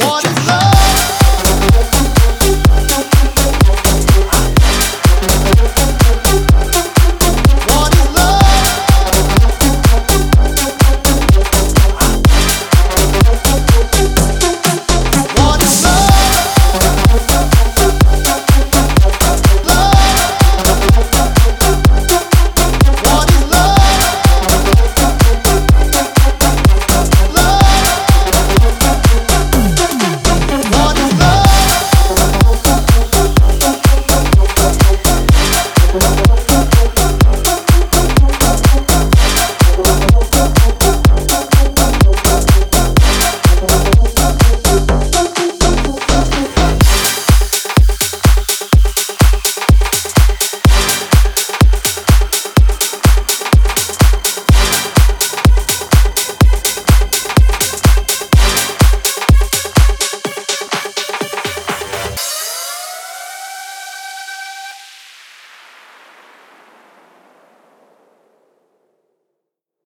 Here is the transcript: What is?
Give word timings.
What 0.00 0.24
is? 0.24 0.27